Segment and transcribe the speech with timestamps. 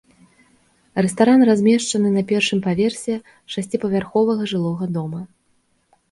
[1.05, 3.15] Рэстаран размешчаны на першым паверсе
[3.57, 5.21] шасціпавярховага жылога дома.